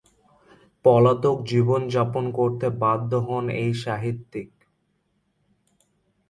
পলাতক 0.85 1.37
জীবন 1.45 1.81
যাপন 1.89 2.25
করতে 2.31 2.67
বাধ্য 2.81 3.11
হন 3.27 3.45
এই 3.57 3.71
সাহিত্যিক। 3.83 4.49